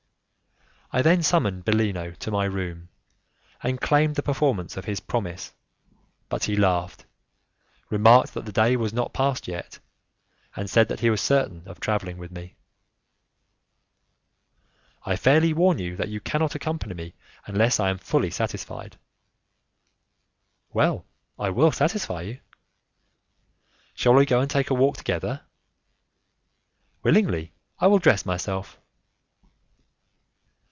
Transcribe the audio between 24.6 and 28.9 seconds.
a walk together?" "Willingly; I will dress myself."